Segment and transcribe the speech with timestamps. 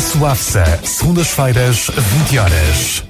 [0.00, 3.09] Espaço AFSA, segundas-feiras, 20 horas.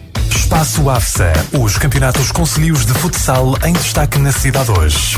[0.51, 5.17] Espaço AFSA, os campeonatos concelhios de futsal em destaque na cidade hoje.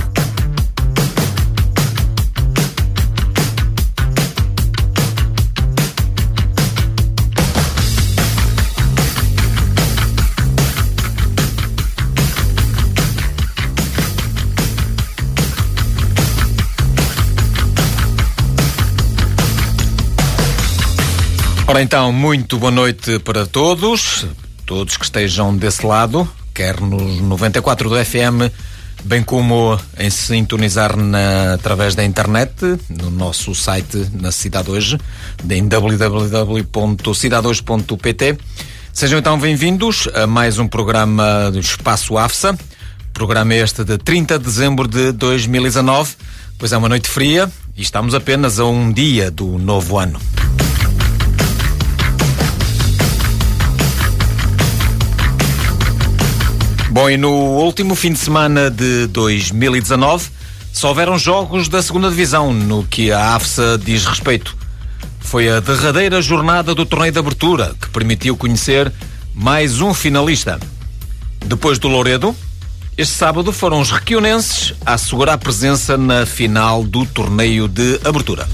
[21.66, 24.28] Ora então, muito boa noite para todos,
[24.66, 28.52] todos que estejam desse lado, quer nos 94 do FM,
[29.04, 32.54] bem como em sintonizar na, através da internet,
[32.90, 34.98] no nosso site na Cidade Hoje,
[35.50, 38.38] em www.cidadehoje.pt.
[38.92, 42.58] Sejam então bem-vindos a mais um programa do Espaço AFSA,
[43.14, 46.16] programa este de 30 de dezembro de 2019,
[46.58, 50.20] pois é uma noite fria e estamos apenas a um dia do novo ano.
[56.94, 60.30] Bom, e no último fim de semana de 2019
[60.72, 64.56] só houveram jogos da segunda divisão no que a AFSA diz respeito.
[65.20, 68.94] Foi a derradeira jornada do torneio de abertura que permitiu conhecer
[69.34, 70.60] mais um finalista.
[71.44, 72.36] Depois do Louredo,
[72.96, 78.48] este sábado foram os requionenses a assegurar presença na final do torneio de abertura.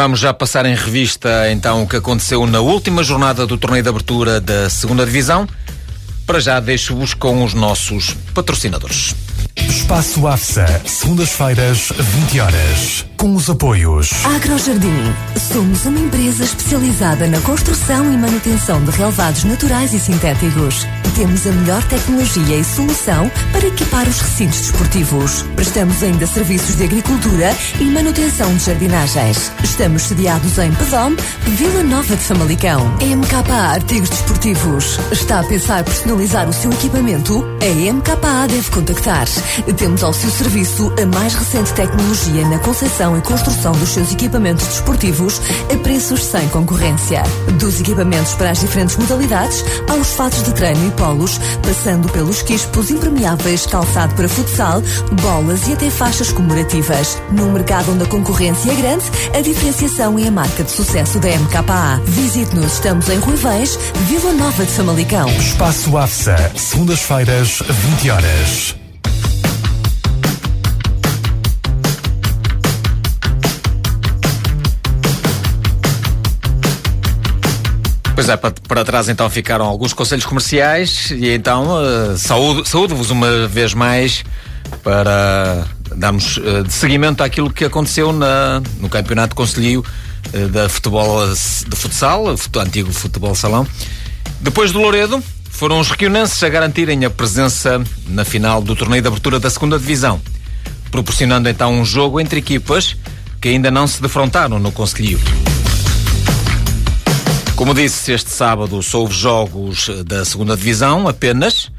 [0.00, 3.88] Vamos já passar em revista então o que aconteceu na última jornada do torneio de
[3.88, 5.44] abertura da segunda divisão.
[6.24, 9.12] Para já deixo-vos com os nossos patrocinadores.
[9.56, 13.06] Espaço AFSA, segundas-feiras, 20 horas.
[13.16, 14.12] Com os apoios.
[14.24, 15.12] Agrojardim.
[15.52, 20.86] Somos uma empresa especializada na construção e manutenção de relevados naturais e sintéticos.
[21.18, 25.42] Temos a melhor tecnologia e solução para equipar os recintos desportivos.
[25.56, 29.50] Prestamos ainda serviços de agricultura e manutenção de jardinagens.
[29.64, 31.16] Estamos sediados em Pedom,
[31.56, 32.86] Vila Nova de Famalicão.
[33.00, 35.00] MKA Artigos Desportivos.
[35.10, 37.44] Está a pensar personalizar o seu equipamento?
[37.62, 39.26] A MKA deve contactar.
[39.76, 44.64] Temos ao seu serviço a mais recente tecnologia na concepção e construção dos seus equipamentos
[44.68, 45.40] desportivos
[45.74, 47.24] a preços sem concorrência.
[47.58, 52.90] Dos equipamentos para as diferentes modalidades, aos fatos de treino e polos, passando pelos quispos
[52.90, 54.82] impermeáveis, calçado para futsal,
[55.22, 57.20] bolas e até faixas comemorativas.
[57.32, 59.04] Num mercado onde a concorrência é grande,
[59.34, 62.00] a diferenciação é a marca de sucesso da MKA.
[62.04, 65.28] Visite-nos, estamos em Ruivães, Vila Nova de Famalicão.
[65.30, 68.87] Espaço AFSA, segundas-feiras, 20 horas.
[78.18, 83.12] Pois é, para, para trás então ficaram alguns conselhos comerciais e então uh, saúdo, saúdo-vos
[83.12, 84.24] uma vez mais
[84.82, 85.64] para
[85.94, 89.84] darmos uh, de seguimento àquilo que aconteceu na, no Campeonato Conselhio
[90.34, 93.64] uh, da futebol, de futsal, antigo futebol salão.
[94.40, 99.06] Depois do Louredo, foram os requionenses a garantirem a presença na final do torneio de
[99.06, 100.20] abertura da segunda divisão,
[100.90, 102.96] proporcionando então um jogo entre equipas
[103.40, 105.20] que ainda não se defrontaram no Conselhio.
[107.58, 111.72] Como disse, este sábado houve jogos da segunda divisão apenas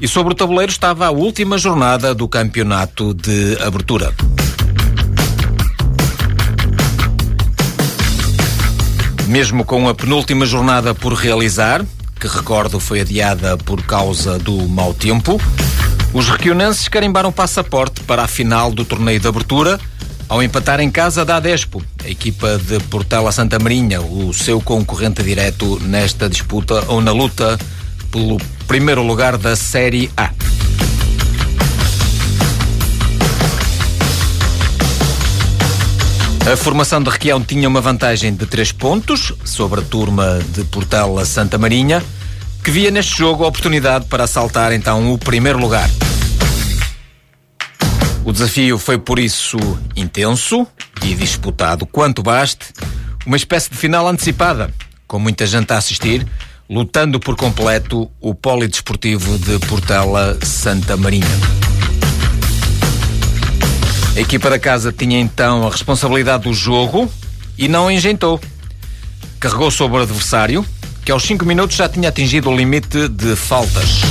[0.00, 4.12] e sobre o tabuleiro estava a última jornada do campeonato de abertura.
[9.28, 11.86] Mesmo com a penúltima jornada por realizar,
[12.18, 15.40] que recordo foi adiada por causa do mau tempo,
[16.12, 19.78] os requionenses carimbaram passaporte para a final do torneio de abertura
[20.30, 25.24] ao empatar em casa da Adespo, a equipa de Portela Santa Marinha, o seu concorrente
[25.24, 27.58] direto nesta disputa ou na luta
[28.12, 28.38] pelo
[28.68, 30.30] primeiro lugar da Série A.
[36.52, 41.24] A formação de Requião tinha uma vantagem de 3 pontos sobre a turma de Portela
[41.24, 42.04] Santa Marinha,
[42.62, 45.90] que via neste jogo a oportunidade para assaltar então o primeiro lugar.
[48.24, 49.56] O desafio foi por isso
[49.96, 50.66] intenso
[51.02, 52.66] e disputado quanto baste,
[53.26, 54.72] uma espécie de final antecipada,
[55.06, 56.26] com muita gente a assistir,
[56.68, 61.26] lutando por completo o polidesportivo de Portela Santa Marinha.
[64.16, 67.10] A equipa da casa tinha então a responsabilidade do jogo
[67.56, 68.38] e não engentou.
[69.38, 70.64] Carregou sobre o adversário,
[71.04, 74.02] que aos 5 minutos já tinha atingido o limite de faltas.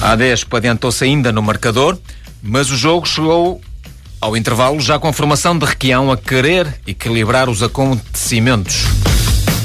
[0.00, 1.96] A Adespo adiantou-se ainda no marcador,
[2.42, 3.60] mas o jogo chegou
[4.20, 8.84] ao intervalo já com a formação de Requião a querer equilibrar os acontecimentos.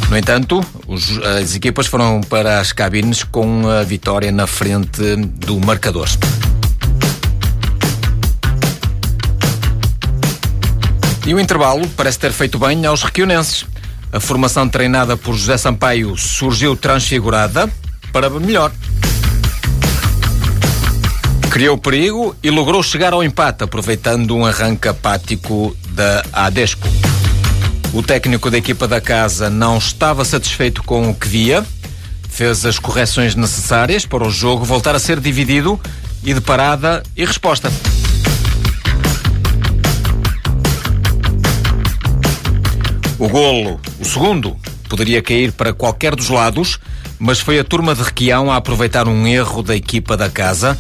[0.10, 5.60] No entanto, os, as equipas foram para as cabines com a vitória na frente do
[5.60, 6.08] marcador.
[11.26, 13.66] E o intervalo parece ter feito bem aos requionenses.
[14.14, 17.70] A formação treinada por José Sampaio surgiu transfigurada
[18.14, 18.72] para melhor
[21.58, 26.88] criou perigo e logrou chegar ao empate, aproveitando um arranque apático da Adesco.
[27.92, 31.66] O técnico da equipa da casa não estava satisfeito com o que via,
[32.30, 35.82] fez as correções necessárias para o jogo voltar a ser dividido
[36.24, 37.72] e de parada e resposta.
[43.18, 44.56] O golo, o segundo,
[44.88, 46.78] poderia cair para qualquer dos lados,
[47.18, 50.78] mas foi a turma de Requião a aproveitar um erro da equipa da casa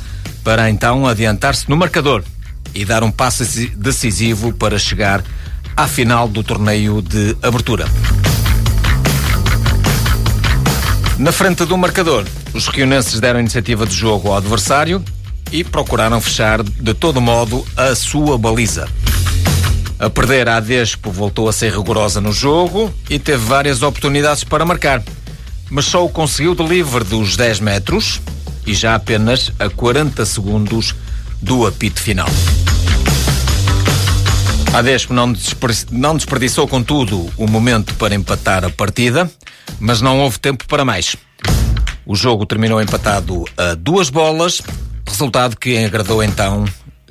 [0.48, 2.24] para então adiantar-se no marcador
[2.74, 3.44] e dar um passo
[3.76, 5.22] decisivo para chegar
[5.76, 7.86] à final do torneio de abertura.
[11.18, 12.24] Na frente do marcador,
[12.54, 15.04] os reunenses deram iniciativa de jogo ao adversário
[15.52, 18.88] e procuraram fechar de todo modo a sua baliza.
[20.00, 24.64] A perder, a Despo voltou a ser rigorosa no jogo e teve várias oportunidades para
[24.64, 25.04] marcar,
[25.70, 28.22] mas só o conseguiu de livre dos 10 metros,
[28.68, 30.94] e já apenas a 40 segundos
[31.42, 32.28] do apito final.
[34.74, 39.32] A Despo não, desperdiçou, contudo, o momento para empatar a partida,
[39.80, 41.16] mas não houve tempo para mais.
[42.06, 44.62] O jogo terminou empatado a duas bolas,
[45.08, 46.66] resultado que agradou então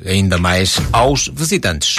[0.05, 1.97] ainda mais aos visitantes.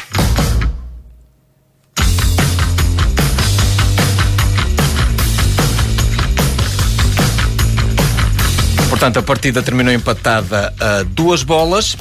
[8.97, 11.95] Portanto, a partida terminou empatada a duas bolas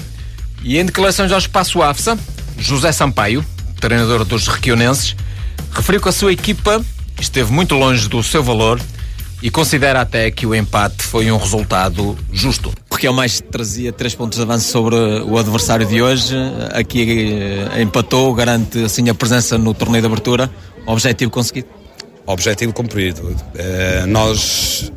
[0.63, 2.19] e em declarações ao Espaço AFSA,
[2.57, 3.45] José Sampaio,
[3.79, 5.15] treinador dos requionenses,
[5.73, 6.83] referiu que a sua equipa
[7.21, 8.81] esteve muito longe do seu valor
[9.43, 12.73] e considera até que o empate foi um resultado justo.
[12.89, 16.35] Porque é o mais trazia três pontos de avanço sobre o adversário de hoje.
[16.73, 17.35] Aqui
[17.75, 20.51] eh, empatou, garante assim a presença no torneio de abertura.
[20.87, 21.69] Objetivo conseguido?
[22.27, 23.21] Objetivo cumprido.
[23.23, 24.91] Uh, nós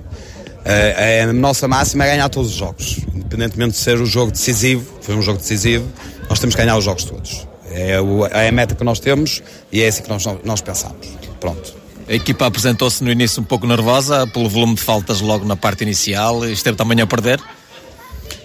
[0.72, 4.86] é, a nossa máxima é ganhar todos os jogos, independentemente de ser o jogo decisivo,
[5.02, 5.88] foi um jogo decisivo,
[6.30, 7.48] nós temos que ganhar os jogos todos.
[7.72, 11.08] É, o, é a meta que nós temos e é assim que nós, nós pensamos.
[11.40, 11.74] Pronto.
[12.08, 15.84] A equipa apresentou-se no início um pouco nervosa pelo volume de faltas logo na parte
[15.84, 17.40] inicial, esteve também a perder?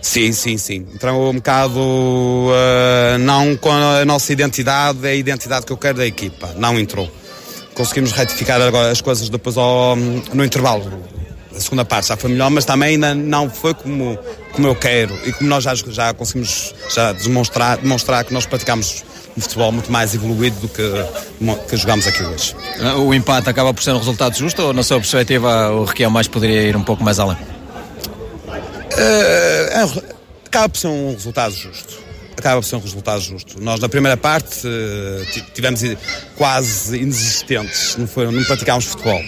[0.02, 0.86] Sim, sim, sim.
[0.94, 5.96] Entrou um bocado uh, não com a nossa identidade, é a identidade que eu quero
[5.96, 6.54] da equipa.
[6.58, 7.10] Não entrou.
[7.74, 11.13] Conseguimos retificar agora as coisas depois ao, no intervalo
[11.56, 14.18] a segunda parte já foi melhor, mas também ainda não foi como,
[14.52, 19.04] como eu quero e como nós já, já conseguimos já demonstrar, demonstrar que nós praticamos
[19.36, 20.82] um futebol muito mais evoluído do que,
[21.68, 22.54] que jogamos aqui hoje.
[22.98, 26.28] O empate acaba por ser um resultado justo ou, na sua perspectiva, o Requião mais
[26.28, 27.36] poderia ir um pouco mais além?
[28.96, 30.02] Uh,
[30.46, 32.04] acaba por ser um resultado justo.
[32.36, 33.60] Acaba por ser um resultado justo.
[33.60, 35.80] Nós, na primeira parte, uh, tivemos
[36.36, 39.20] quase inexistentes, não, foi, não praticámos futebol.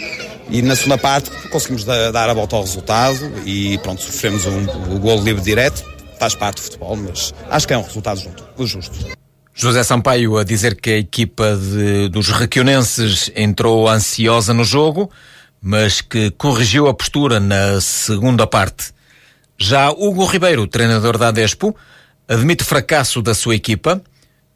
[0.48, 4.98] E na segunda parte conseguimos dar a volta ao resultado e pronto, sofremos um, o
[4.98, 5.84] gol livre direto,
[6.18, 8.20] faz parte do futebol, mas acho que é um resultado
[8.58, 9.16] justo.
[9.52, 15.10] José Sampaio a dizer que a equipa de, dos requionenses entrou ansiosa no jogo,
[15.60, 18.92] mas que corrigiu a postura na segunda parte.
[19.58, 21.74] Já Hugo Ribeiro, treinador da Adespo,
[22.28, 24.02] admite o fracasso da sua equipa,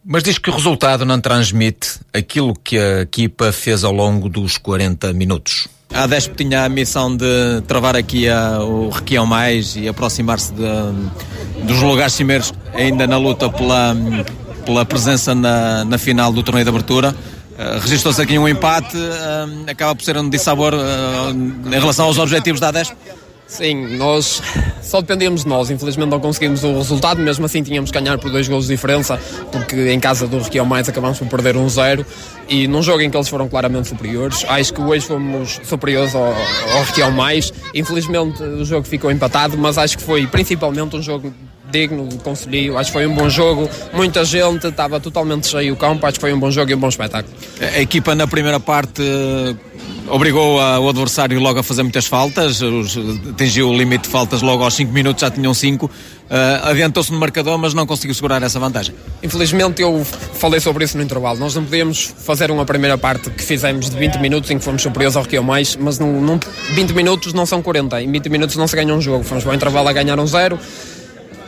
[0.05, 4.59] mas diz que o resultado não transmite aquilo que a equipa fez ao longo dos
[4.59, 5.69] 40 minutos.
[5.93, 10.53] A Desp tinha a missão de travar aqui a, o Requião mais e aproximar-se
[11.65, 13.97] dos lugares cimeiros ainda na luta pela,
[14.65, 17.15] pela presença na, na final do torneio de abertura.
[17.61, 21.31] Uh, Registrou-se aqui um empate, uh, acaba por ser um dissabor uh,
[21.67, 22.93] em relação aos objetivos da ADES?
[23.51, 24.41] Sim, nós
[24.81, 25.71] só dependíamos de nós.
[25.71, 29.19] Infelizmente não conseguimos o resultado, mesmo assim tínhamos que ganhar por dois gols de diferença,
[29.51, 32.07] porque em casa do Requião Mais acabámos por perder um zero
[32.49, 34.45] e num jogo em que eles foram claramente superiores.
[34.49, 36.33] Acho que hoje fomos superiores ao,
[36.75, 37.53] ao Requião Mais.
[37.75, 41.35] Infelizmente o jogo ficou empatado, mas acho que foi principalmente um jogo
[41.73, 42.79] digno de Conselho.
[42.79, 46.07] Acho que foi um bom jogo, muita gente, estava totalmente cheio o campo.
[46.07, 47.35] Acho que foi um bom jogo e um bom espetáculo.
[47.61, 49.03] A equipa na primeira parte
[50.11, 52.97] obrigou a, o adversário logo a fazer muitas faltas, os,
[53.31, 55.87] atingiu o limite de faltas logo aos 5 minutos, já tinham 5.
[55.87, 55.91] Uh,
[56.63, 58.95] adiantou-se no marcador, mas não conseguiu segurar essa vantagem.
[59.23, 61.39] Infelizmente, eu falei sobre isso no intervalo.
[61.39, 64.81] Nós não podíamos fazer uma primeira parte que fizemos de 20 minutos em que fomos
[64.81, 66.39] superiores ao Rio Mais, mas não, não,
[66.75, 68.01] 20 minutos não são 40.
[68.03, 69.25] Em 20 minutos não se ganha um jogo.
[69.25, 70.59] Fomos para o intervalo a ganhar um zero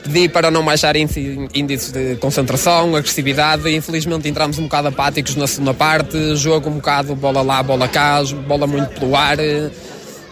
[0.02, 3.68] pedi para não baixar índices de concentração, agressividade.
[3.68, 7.88] E infelizmente entramos um bocado apáticos na segunda parte, jogo um bocado bola lá, bola
[7.88, 9.38] cá, bola muito pelo ar.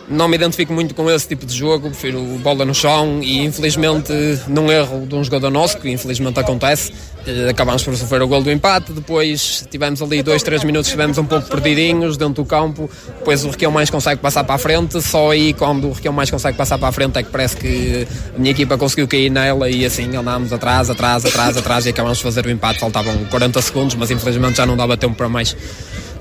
[0.09, 3.21] Não me identifico muito com esse tipo de jogo, prefiro bola no chão.
[3.23, 4.13] E infelizmente
[4.49, 6.93] num erro de um jogador nosso, que infelizmente acontece,
[7.49, 11.25] acabámos por sofrer o gol do empate, depois tivemos ali dois, três minutos, estivemos um
[11.25, 15.31] pouco perdidinhos dentro do campo, depois o Requião mais consegue passar para a frente, só
[15.31, 18.39] aí quando o Requião mais consegue passar para a frente é que parece que a
[18.39, 22.25] minha equipa conseguiu cair nela e assim andámos atrás, atrás, atrás, atrás e acabámos de
[22.25, 25.57] fazer o empate, faltavam 40 segundos, mas infelizmente já não dava tempo para mais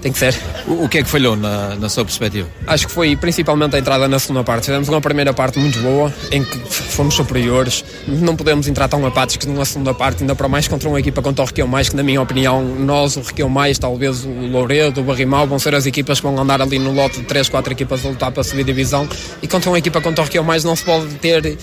[0.01, 0.35] tem que ser.
[0.67, 2.47] O, o que é que falhou na, na sua perspectiva?
[2.67, 4.65] Acho que foi principalmente a entrada na segunda parte.
[4.65, 7.83] Fizemos uma primeira parte muito boa, em que fomos superiores.
[8.07, 11.43] Não podemos entrar tão apáticos numa segunda parte, ainda para mais contra uma equipa contra
[11.43, 15.03] o Requião Mais, que na minha opinião, nós, o Requião Mais, talvez o Louredo, o
[15.03, 18.05] Barrimal, vão ser as equipas que vão andar ali no lote de 3, 4 equipas
[18.05, 19.07] a lutar para subir divisão.
[19.41, 21.57] E contra uma equipa contra o Requião Mais não se pode ter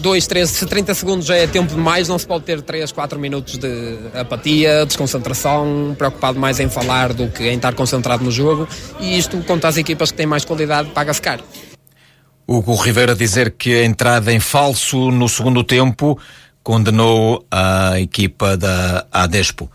[0.00, 3.18] 2, 3, se 30 segundos já é tempo demais, não se pode ter 3, 4
[3.18, 8.66] minutos de apatia, desconcentração, preocupado mais em falar do que em estar concentrado no jogo.
[8.98, 11.44] E isto, contra as equipas que têm mais qualidade, paga-se caro.
[12.46, 16.18] Hugo Ribeiro a dizer que a entrada em falso no segundo tempo
[16.62, 19.70] condenou a equipa da Adespo.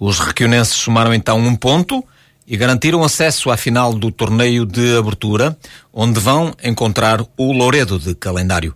[0.00, 2.04] Os requionenses somaram então um ponto
[2.46, 5.56] e garantiram acesso à final do torneio de abertura,
[5.92, 8.74] onde vão encontrar o Louredo de calendário.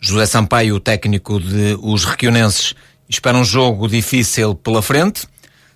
[0.00, 2.74] José Sampaio, técnico de os Requionenses,
[3.08, 5.26] espera um jogo difícil pela frente,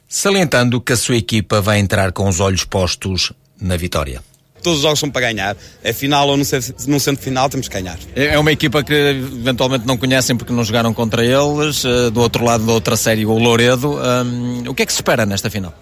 [0.09, 4.23] salientando que a sua equipa vai entrar com os olhos postos na vitória
[4.65, 5.57] todos os jogos são para ganhar.
[5.85, 7.99] É final ou no centro, no centro final temos que ganhar.
[8.17, 11.85] É, é uma equipa que eventualmente não conhecem porque não jogaram contra eles.
[11.85, 13.97] Eh, do outro lado da outra série, o Louredo.
[14.01, 15.73] Um, o que é que se espera nesta final?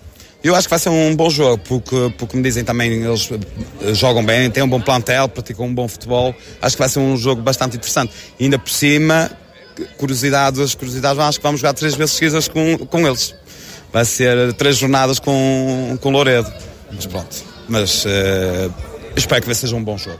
[0.42, 3.30] Eu acho que vai ser um bom jogo, porque, porque me dizem também, eles
[3.80, 6.34] eh, jogam bem, têm um bom plantel, praticam um bom futebol.
[6.60, 8.12] Acho que vai ser um jogo bastante interessante.
[8.40, 9.30] E ainda por cima,
[9.98, 13.34] curiosidades, curiosidades, acho que vamos jogar três vezes seguidas com, com eles.
[13.92, 16.52] Vai ser três jornadas com, com Louredo.
[16.90, 17.44] Mas pronto.
[17.68, 18.72] Mas uh,
[19.14, 20.18] espero que seja um bom jogo.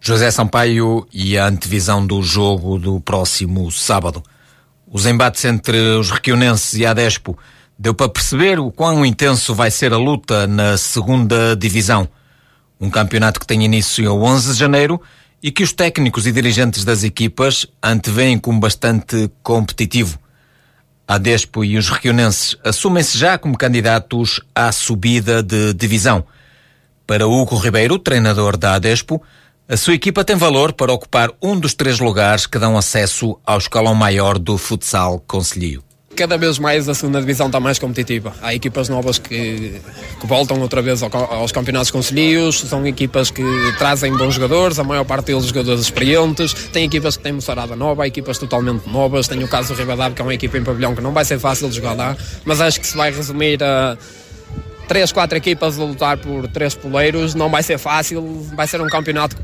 [0.00, 4.22] José Sampaio e a antevisão do jogo do próximo sábado.
[4.86, 7.38] Os embates entre os requionenses e a Despo
[7.78, 12.08] deu para perceber o quão intenso vai ser a luta na segunda divisão.
[12.80, 15.00] Um campeonato que tem início a 11 de janeiro
[15.42, 20.18] e que os técnicos e dirigentes das equipas antevêem como bastante competitivo.
[21.06, 26.24] A Despo e os requionenses assumem-se já como candidatos à subida de divisão.
[27.06, 29.22] Para Hugo Ribeiro, treinador da Adespo,
[29.68, 33.58] a sua equipa tem valor para ocupar um dos três lugares que dão acesso ao
[33.58, 35.82] escalão maior do futsal conselhio
[36.14, 38.32] cada vez mais a segunda divisão está mais competitiva.
[38.40, 39.80] Há equipas novas que,
[40.20, 43.42] que voltam outra vez aos campeonatos conselhos, são equipas que
[43.78, 48.04] trazem bons jogadores, a maior parte deles jogadores experientes, tem equipas que têm moçarada nova,
[48.04, 50.94] há equipas totalmente novas, tem o caso do Ribadab, que é uma equipa em pavilhão
[50.94, 53.96] que não vai ser fácil de jogar lá, mas acho que se vai resumir a
[54.86, 58.88] três, quatro equipas a lutar por três poleiros, não vai ser fácil, vai ser um
[58.88, 59.36] campeonato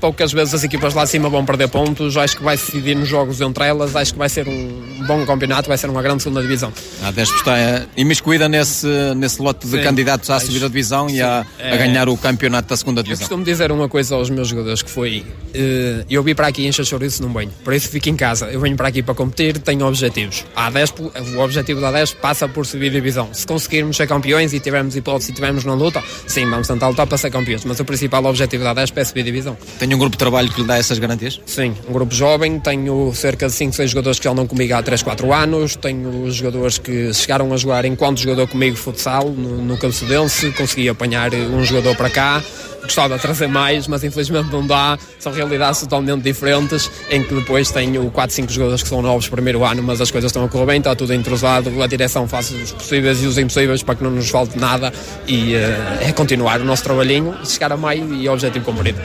[0.00, 2.16] poucas vezes as equipas lá cima vão perder pontos.
[2.16, 3.94] Acho que vai se decidir nos jogos entre elas.
[3.94, 6.72] Acho que vai ser um bom campeonato, vai ser uma grande segunda divisão.
[7.02, 8.86] A Despo está é, imiscuída nesse,
[9.16, 11.16] nesse lote de Sim, candidatos a subir a divisão Sim.
[11.16, 11.76] e a, a, é.
[11.76, 13.24] ganhar o campeonato da segunda divisão.
[13.24, 15.24] Eu costumo dizer uma coisa aos meus jogadores que foi
[15.54, 17.50] uh, eu vim para aqui encher chouriço não venho.
[17.62, 18.46] Por isso fico em casa.
[18.46, 20.44] Eu venho para aqui para competir, tenho objetivos.
[20.54, 23.28] A Despo, o objetivo da Despo passa por subir a divisão.
[23.32, 27.06] Se conseguirmos ser campeões e tivermos hipótese e tivermos na luta, sim, vamos tentar lutar
[27.06, 27.64] para ser campeões.
[27.64, 29.56] Mas o principal objetivo da Despo é subir a divisão.
[29.78, 31.40] Tenho Tem um grupo de trabalho que lhe dá essas garantias?
[31.46, 35.04] Sim, um grupo jovem, tenho cerca de 5, 6 jogadores que andam comigo há 3,
[35.04, 40.50] 4 anos, tenho jogadores que chegaram a jogar enquanto jogador comigo futsal no, no Cabeçudense,
[40.50, 42.42] consegui apanhar um jogador para cá,
[42.82, 47.70] gostava de trazer mais, mas infelizmente não dá, são realidades totalmente diferentes, em que depois
[47.70, 50.66] tenho 4, 5 jogadores que são novos primeiro ano, mas as coisas estão a correr
[50.66, 54.10] bem, está tudo entrosado, a direção faz os possíveis e os impossíveis para que não
[54.10, 54.92] nos falte nada.
[55.28, 55.58] E uh,
[56.00, 59.00] é continuar o nosso trabalhinho, chegar a maio e objetivo cumprido.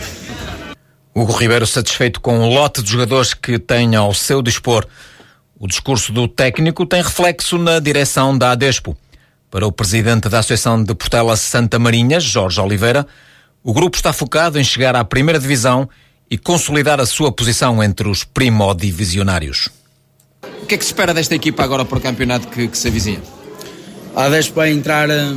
[1.13, 4.85] Hugo Ribeiro satisfeito com o lote de jogadores que tem ao seu dispor.
[5.59, 8.95] O discurso do técnico tem reflexo na direção da Adespo.
[9.49, 13.05] Para o presidente da Associação de Portela Santa Marinha, Jorge Oliveira,
[13.63, 15.89] o grupo está focado em chegar à primeira divisão
[16.29, 19.69] e consolidar a sua posição entre os primodivisionários.
[20.61, 22.87] O que é que se espera desta equipa agora para o campeonato que, que se
[22.87, 23.21] avizinha?
[24.15, 25.33] A Adespo vai entrar eh,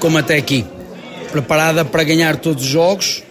[0.00, 0.66] como até aqui,
[1.30, 3.22] preparada para ganhar todos os jogos.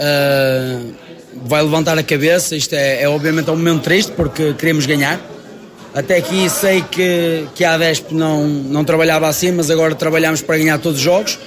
[0.00, 1.05] Uh
[1.44, 2.56] vai levantar a cabeça.
[2.56, 5.20] Isto é, é obviamente um momento triste porque queremos ganhar.
[5.94, 10.58] Até aqui sei que, que a Adesp não, não trabalhava assim, mas agora trabalhamos para
[10.58, 11.38] ganhar todos os jogos.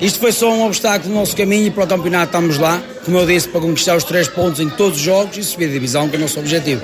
[0.00, 3.18] Isto foi só um obstáculo no nosso caminho e para o campeonato estamos lá, como
[3.18, 6.08] eu disse, para conquistar os três pontos em todos os jogos e subir a divisão,
[6.08, 6.82] que é o nosso objetivo.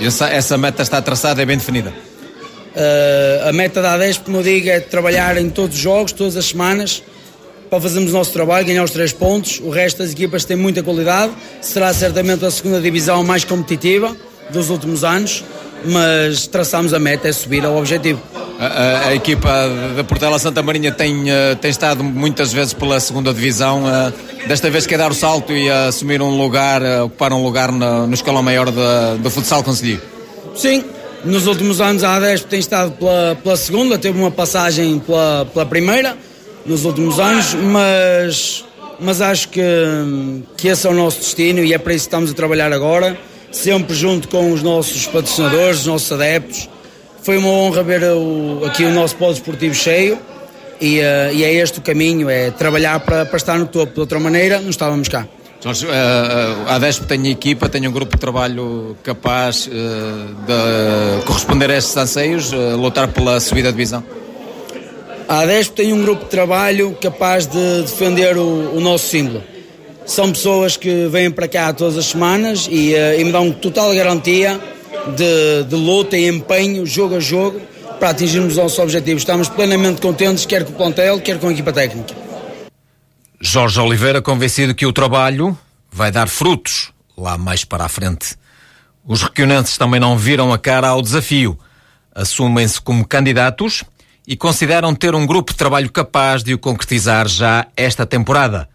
[0.00, 1.90] E essa, essa meta está traçada, é bem definida?
[1.90, 6.36] Uh, a meta da Adesp, como eu digo, é trabalhar em todos os jogos, todas
[6.36, 7.02] as semanas,
[7.68, 9.60] para fazermos o nosso trabalho, ganhar os três pontos.
[9.60, 11.32] O resto das equipas tem muita qualidade.
[11.60, 14.16] Será certamente a segunda divisão mais competitiva
[14.50, 15.44] dos últimos anos,
[15.84, 18.20] mas traçamos a meta, é subir ao objetivo.
[18.58, 19.48] A, a, a equipa
[19.96, 23.84] da Portela Santa Marinha tem, uh, tem estado muitas vezes pela segunda divisão.
[23.84, 28.06] Uh, desta vez quer dar o salto e assumir um lugar, ocupar um lugar no,
[28.06, 30.00] no escalão maior do futsal conseguiu.
[30.54, 30.84] Sim,
[31.24, 35.66] nos últimos anos a ADESP tem estado pela, pela segunda, teve uma passagem pela, pela
[35.66, 36.16] primeira
[36.66, 38.64] nos últimos anos, mas,
[38.98, 39.62] mas acho que,
[40.56, 43.18] que esse é o nosso destino e é para isso que estamos a trabalhar agora,
[43.52, 46.68] sempre junto com os nossos patrocinadores, os nossos adeptos.
[47.22, 50.18] Foi uma honra ver o, aqui o nosso polo esportivo cheio
[50.80, 53.94] e, uh, e, é este o caminho, é trabalhar para, para estar no topo.
[53.94, 55.26] De outra maneira, não estávamos cá.
[55.60, 55.90] Jorge, uh,
[56.68, 62.52] a ADESP tem equipa, tem um grupo de trabalho capaz de corresponder a estes anseios,
[62.52, 64.04] lutar pela subida de divisão?
[65.28, 69.42] A ADESP tem um grupo de trabalho capaz de defender o, o nosso símbolo.
[70.04, 73.92] São pessoas que vêm para cá todas as semanas e, uh, e me dão total
[73.92, 74.60] garantia
[75.16, 77.60] de, de luta e empenho, jogo a jogo,
[77.98, 79.22] para atingirmos os nossos objetivos.
[79.22, 82.14] Estamos plenamente contentes, quer com o plantel, quer com a equipa técnica.
[83.40, 85.58] Jorge Oliveira convencido que o trabalho
[85.90, 88.36] vai dar frutos lá mais para a frente.
[89.04, 91.58] Os requionenses também não viram a cara ao desafio.
[92.14, 93.82] Assumem-se como candidatos
[94.26, 98.68] e consideram ter um grupo de trabalho capaz de o concretizar já esta temporada,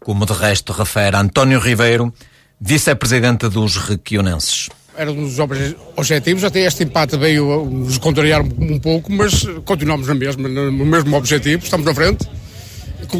[0.00, 2.12] como de resto refere António Ribeiro,
[2.60, 4.68] vice-presidente dos Requionenses.
[4.96, 10.14] Era um dos objetivos, até este empate veio nos contrariar um pouco, mas continuamos na
[10.14, 12.28] mesma, no mesmo objetivo, estamos na frente,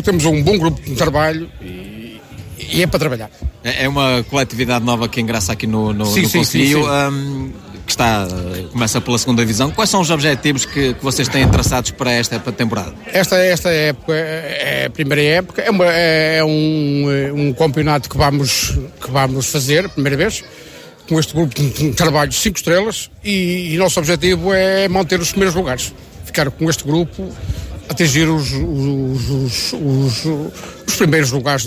[0.02, 2.20] temos um bom grupo de trabalho e,
[2.58, 3.30] e é para trabalhar.
[3.62, 6.66] É, é uma coletividade nova que engraça aqui no, no, sim, no sim, Conselho.
[6.66, 6.88] Sim, sim.
[6.88, 7.52] Um,
[7.88, 8.28] que está,
[8.70, 9.70] começa pela segunda divisão.
[9.70, 12.92] Quais são os objetivos que, que vocês têm traçados para esta temporada?
[13.06, 18.78] Esta, esta época é a primeira época, é, uma, é um, um campeonato que vamos,
[19.00, 20.44] que vamos fazer, a primeira vez,
[21.08, 25.54] com este grupo de trabalho 5 estrelas e, e nosso objetivo é manter os primeiros
[25.54, 25.94] lugares.
[26.26, 27.32] Ficar com este grupo,
[27.88, 30.24] atingir os, os, os,
[30.86, 31.66] os primeiros lugares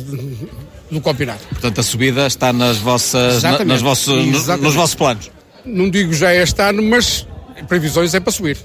[0.91, 1.47] do campeonato.
[1.49, 4.23] Portanto, a subida está nas vossas, na, nas vossos,
[4.59, 7.27] nos vossos planos não digo já este ano, mas
[7.67, 8.57] previsões é para subir.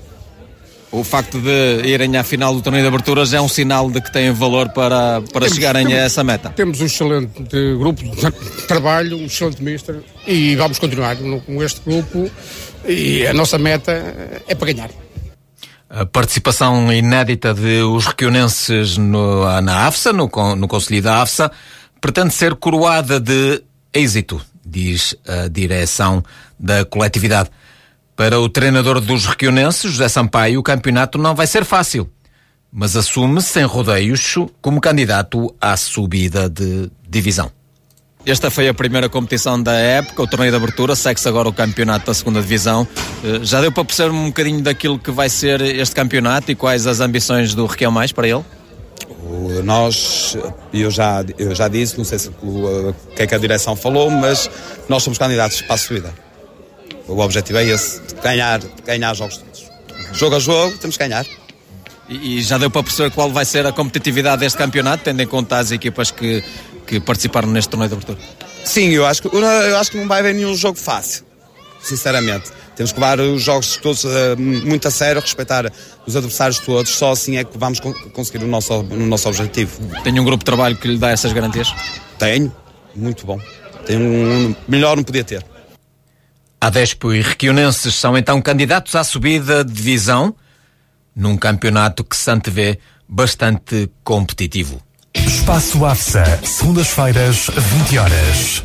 [0.90, 4.11] O facto de irem à final do torneio de aberturas é um sinal de que
[4.12, 6.50] têm valor para, para temos, chegarem temos, a essa meta.
[6.50, 8.30] Temos um excelente grupo de
[8.66, 12.30] trabalho, um excelente mister e vamos continuar com este grupo
[12.87, 13.92] e a nossa meta
[14.46, 14.90] é para ganhar.
[15.90, 21.50] A participação inédita de os requionenses no, na AFSA, no, no Conselho da AFSA,
[22.00, 26.22] pretende ser coroada de êxito diz a direção
[26.59, 27.50] da coletividade.
[28.16, 32.11] Para o treinador dos requionenses, José Sampaio, o campeonato não vai ser fácil,
[32.72, 37.52] mas assume sem rodeios como candidato à subida de divisão.
[38.26, 42.07] Esta foi a primeira competição da época, o torneio de abertura, segue-se agora o campeonato
[42.07, 42.85] da segunda divisão.
[43.22, 46.88] Eh, já deu para perceber um bocadinho daquilo que vai ser este campeonato e quais
[46.88, 48.44] as ambições do Requião Mais para ele?
[49.64, 50.37] Nós,
[50.72, 54.11] eu já, eu já disse, não sei se o que é que a direção falou,
[54.11, 54.50] mas
[54.88, 56.14] nós somos candidatos para a subida.
[57.09, 59.64] O objetivo é esse, ganhar, ganhar jogos todos.
[60.12, 61.26] Jogo a jogo, temos que ganhar.
[62.09, 65.26] E, e já deu para perceber qual vai ser a competitividade deste campeonato, tendo em
[65.26, 66.42] conta as equipas que,
[66.87, 68.18] que participaram neste torneio de abertura?
[68.64, 71.24] Sim, eu acho, que, eu acho que não vai haver nenhum jogo fácil,
[71.87, 72.51] sinceramente.
[72.75, 75.70] Temos que levar os jogos todos uh, muito a sério, respeitar
[76.07, 77.81] os adversários todos, só assim é que vamos
[78.12, 79.81] conseguir o nosso, o nosso objetivo.
[80.03, 81.72] Tem um grupo de trabalho que lhe dá essas garantias?
[82.18, 82.55] Tenho,
[82.94, 83.40] muito bom.
[83.87, 85.44] Tenho um, melhor não podia ter.
[86.61, 90.35] Adespo e Requionenses são então candidatos à subida de divisão
[91.14, 94.83] num campeonato que se antevê bastante competitivo.
[95.14, 98.64] Espaço AFSA, segundas-feiras, 20 horas.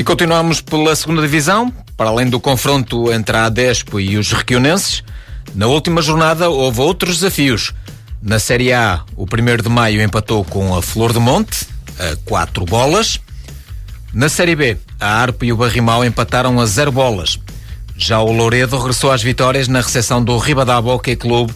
[0.00, 5.04] E continuamos pela segunda divisão, para além do confronto entre a Adespo e os requionenses.
[5.54, 7.74] Na última jornada houve outros desafios.
[8.22, 11.66] Na Série A, o 1 de maio empatou com a Flor de Monte,
[11.98, 13.20] a 4 bolas.
[14.10, 17.38] Na Série B, a Arpo e o Barrimal empataram a 0 bolas.
[17.94, 21.52] Já o Louredo regressou às vitórias na recepção do Ribadabo Hockey Clube,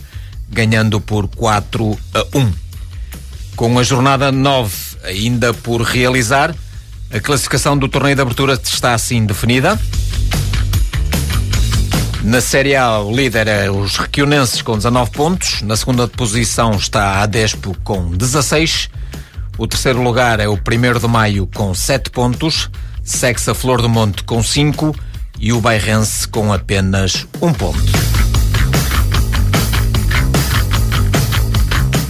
[0.50, 2.52] ganhando por 4 a 1.
[3.56, 6.54] Com a jornada 9 ainda por realizar,
[7.10, 9.78] a classificação do torneio de abertura está assim definida.
[12.22, 15.62] Na Série A, o líder é os Requionenses com 19 pontos.
[15.62, 18.88] Na segunda posição está a Adespo com 16.
[19.58, 22.70] O terceiro lugar é o 1 de Maio com 7 pontos.
[23.02, 24.96] Segue-se a Flor do Monte com 5
[25.38, 27.84] e o Bairrense com apenas 1 ponto.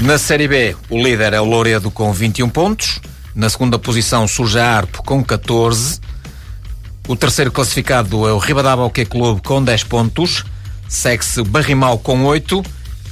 [0.01, 3.01] Na Série B, o líder é o Louredo com 21 pontos.
[3.35, 5.99] Na segunda posição surge a Arpo com 14.
[7.09, 10.45] O terceiro classificado é o Ribadaba Hockey Clube com 10 pontos.
[10.89, 12.65] Segue-se Barrimal com 8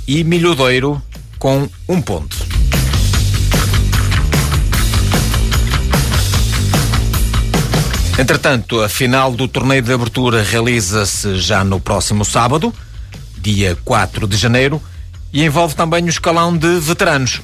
[0.07, 1.03] e Milhodeiro
[1.41, 2.37] com 1 ponto.
[8.17, 12.73] Entretanto, a final do torneio de abertura realiza-se já no próximo sábado,
[13.39, 14.81] dia 4 de janeiro,
[15.33, 17.41] e envolve também o escalão de veteranos.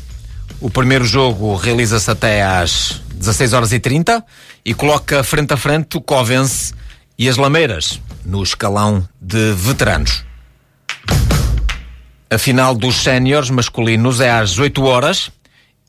[0.61, 4.25] O primeiro jogo realiza-se até às 16 horas e 30
[4.65, 6.75] e coloca frente a frente o Covense
[7.17, 10.25] e as Lameiras no escalão de veteranos.
[12.29, 15.31] A final dos séniores masculinos é às 8 horas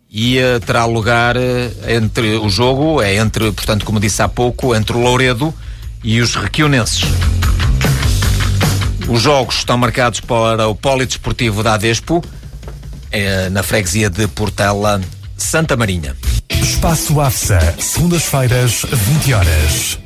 [0.09, 1.39] e uh, terá lugar uh,
[1.87, 5.53] entre o jogo é entre, portanto, como disse há pouco, entre o Louredo
[6.03, 7.01] e os Requionenses.
[9.07, 12.23] Os jogos estão marcados para o Polidesportivo da Adespo
[13.11, 15.01] é na freguesia de Portela,
[15.37, 16.15] Santa Marinha.
[16.49, 19.99] Espaço AFSA, segundas-feiras, 20 horas.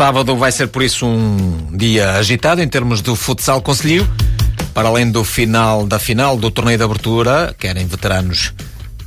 [0.00, 4.08] Sábado vai ser por isso um dia agitado em termos do futsal conselho.
[4.72, 8.54] Para além do final da final do torneio de abertura, querem veteranos,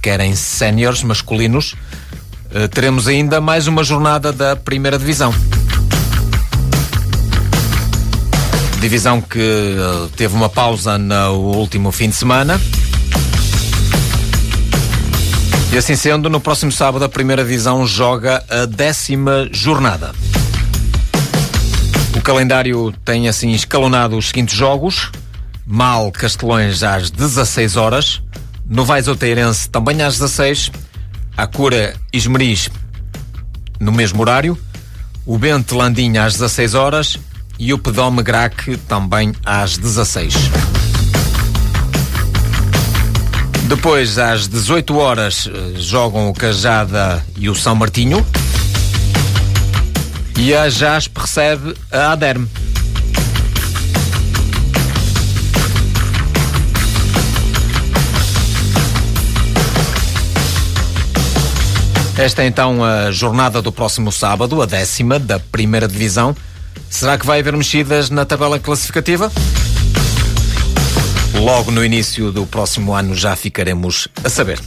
[0.03, 1.73] querem séniores masculinos,
[2.53, 5.34] eh, teremos ainda mais uma jornada da primeira divisão.
[8.79, 12.62] Divisão que eh, teve uma pausa no último fim de semana.
[15.71, 20.13] E assim sendo, no próximo sábado a primeira divisão joga a décima jornada.
[22.23, 25.12] Calendário tem assim escalonado os seguintes jogos.
[25.65, 28.21] Mal Castelões às 16 horas,
[28.65, 30.71] Novais Outeirense também às 16,
[31.36, 32.69] a Cura Esmeriz
[33.79, 34.57] no mesmo horário,
[35.25, 37.19] o Bente Landim às 16 horas
[37.59, 40.33] e o Pedome Grac também às 16.
[43.67, 48.25] Depois, às 18 horas, eh, jogam o Cajada e o São Martinho.
[50.38, 52.48] E a JASP recebe a Aderme.
[62.17, 66.36] Esta é então a jornada do próximo sábado, a décima da primeira divisão.
[66.89, 69.32] Será que vai haver mexidas na tabela classificativa?
[71.34, 74.60] Logo no início do próximo ano já ficaremos a saber.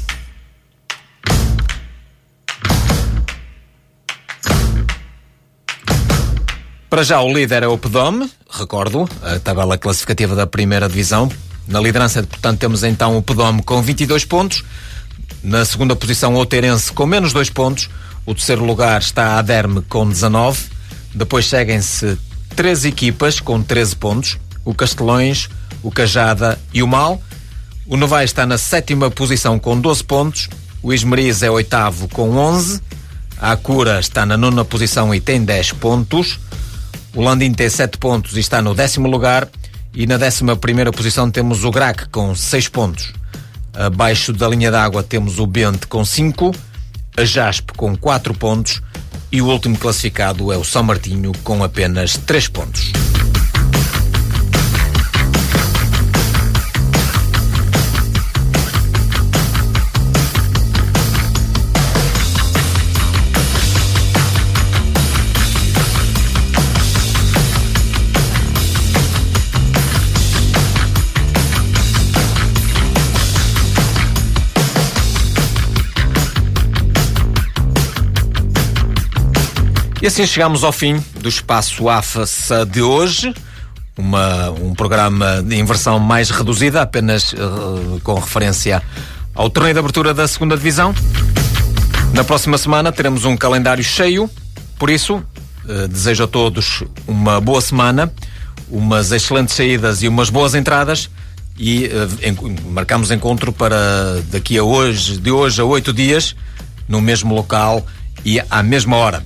[6.88, 11.28] Para já o líder é o Pedome, recordo, a tabela classificativa da primeira divisão.
[11.66, 14.64] Na liderança, portanto, temos então o Pedome com 22 pontos.
[15.42, 17.90] Na segunda posição, o Outeirense com menos 2 pontos.
[18.24, 20.60] O terceiro lugar está a Aderme com 19.
[21.12, 22.16] Depois seguem-se
[22.54, 24.38] três equipas com 13 pontos.
[24.64, 25.48] O Castelões,
[25.82, 27.20] o Cajada e o Mal.
[27.84, 30.48] O Novaes está na sétima posição com 12 pontos.
[30.82, 32.80] O Esmeriz é oitavo com 11.
[33.38, 36.38] A Acura está na nona posição e tem 10 pontos.
[37.16, 39.48] O Landim tem 7 pontos e está no décimo lugar.
[39.94, 43.10] E na décima primeira posição temos o Grac com 6 pontos.
[43.72, 46.54] Abaixo da linha d'água temos o Bente com 5,
[47.16, 48.82] a Jaspe com 4 pontos
[49.32, 52.92] e o último classificado é o São Martinho com apenas 3 pontos.
[80.06, 83.34] E assim chegamos ao fim do espaço AFAS de hoje.
[83.98, 88.80] Uma, um programa em versão mais reduzida, apenas uh, com referência
[89.34, 90.94] ao torneio de abertura da segunda divisão.
[92.14, 94.30] Na próxima semana teremos um calendário cheio,
[94.78, 98.14] por isso uh, desejo a todos uma boa semana,
[98.70, 101.10] umas excelentes saídas e umas boas entradas
[101.58, 106.36] e uh, marcamos encontro para daqui a hoje, de hoje a oito dias,
[106.86, 107.84] no mesmo local
[108.24, 109.24] e à mesma hora.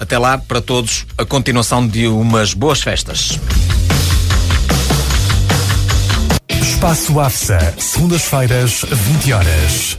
[0.00, 3.38] Até lá, para todos, a continuação de umas boas festas.
[6.48, 9.98] Espaço AFSA, segundas-feiras, 20 horas.